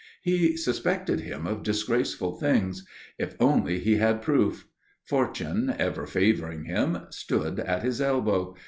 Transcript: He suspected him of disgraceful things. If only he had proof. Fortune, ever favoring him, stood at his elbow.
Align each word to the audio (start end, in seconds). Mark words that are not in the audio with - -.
He 0.23 0.57
suspected 0.57 1.19
him 1.19 1.45
of 1.45 1.61
disgraceful 1.61 2.31
things. 2.39 2.87
If 3.19 3.35
only 3.39 3.77
he 3.77 3.97
had 3.97 4.23
proof. 4.23 4.65
Fortune, 5.03 5.75
ever 5.77 6.07
favoring 6.07 6.63
him, 6.63 7.01
stood 7.11 7.59
at 7.59 7.83
his 7.83 8.01
elbow. 8.01 8.55